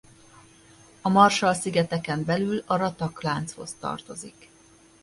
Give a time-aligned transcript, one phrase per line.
[1.01, 4.49] A Marshall-szigeteken belül a Ratak lánchoz tartozik.